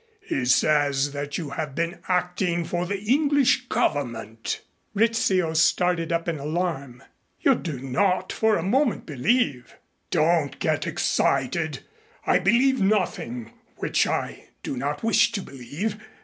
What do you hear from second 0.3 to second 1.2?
says